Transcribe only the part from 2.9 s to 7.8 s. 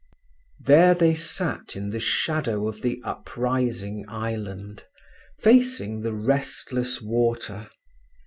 uprising island, facing the restless water.